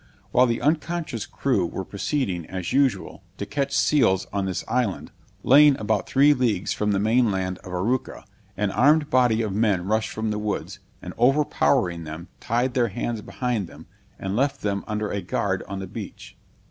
While 0.31 0.47
the 0.47 0.63
unconscious 0.63 1.27
crew 1.27 1.63
were 1.63 1.85
proceeding, 1.85 2.47
as 2.47 2.73
usual, 2.73 3.21
to 3.37 3.45
catch 3.45 3.71
seals 3.77 4.25
on 4.33 4.45
this 4.47 4.63
island, 4.67 5.11
lying 5.43 5.77
about 5.77 6.07
three 6.07 6.33
leagues 6.33 6.73
from 6.73 6.91
the 6.91 6.97
main 6.99 7.29
land 7.29 7.59
of 7.59 7.71
Arauca, 7.71 8.25
an 8.57 8.71
armed 8.71 9.11
body 9.11 9.43
of 9.43 9.53
men 9.53 9.85
rushed 9.85 10.09
from 10.09 10.31
the 10.31 10.39
woods, 10.39 10.79
and 11.03 11.13
overpowering 11.19 12.03
them, 12.03 12.29
tied 12.39 12.73
their 12.73 12.87
hands 12.87 13.21
behind 13.21 13.67
them, 13.67 13.85
and 14.17 14.35
left 14.35 14.63
them 14.63 14.83
under 14.87 15.11
a 15.11 15.21
guard 15.21 15.61
on 15.67 15.77
the 15.77 15.85
beach. 15.85 16.35